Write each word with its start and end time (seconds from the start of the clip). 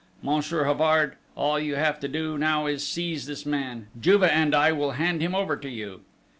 Monsieur 0.23 0.63
Havard, 0.63 1.15
all 1.35 1.59
you 1.59 1.75
have 1.75 1.99
to 1.99 2.07
do 2.07 2.35
now 2.35 2.65
is 2.65 2.83
seize 2.83 3.27
this 3.27 3.45
man: 3.45 3.85
Juve 3.99 4.23
and 4.23 4.55
I 4.55 4.71
will 4.71 4.93
hand 4.93 5.21
him 5.21 5.35
over 5.35 5.55
to 5.55 5.69
you!" 5.69 6.01